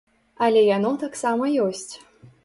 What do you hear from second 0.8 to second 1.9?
таксама ёсць.